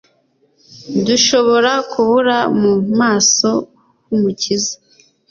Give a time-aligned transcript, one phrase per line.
[1.05, 3.49] dushobora kubura mu maso
[4.05, 4.73] h'Umukiza,